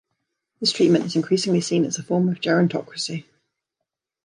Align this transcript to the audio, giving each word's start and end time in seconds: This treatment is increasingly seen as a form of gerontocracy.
This 0.59 0.71
treatment 0.71 1.05
is 1.05 1.15
increasingly 1.15 1.61
seen 1.61 1.85
as 1.85 1.99
a 1.99 2.03
form 2.03 2.27
of 2.27 2.41
gerontocracy. 2.41 3.25